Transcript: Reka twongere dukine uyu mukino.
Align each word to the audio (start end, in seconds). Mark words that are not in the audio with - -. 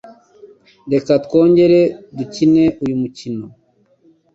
Reka 0.93 1.11
twongere 1.25 1.79
dukine 2.17 2.63
uyu 2.83 2.95
mukino. 3.01 3.45